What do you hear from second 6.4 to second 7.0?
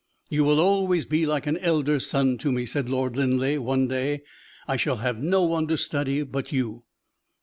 you."